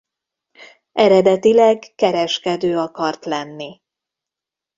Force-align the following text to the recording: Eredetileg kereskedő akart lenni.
Eredetileg 0.93 1.93
kereskedő 1.95 2.77
akart 2.77 3.25
lenni. 3.25 3.81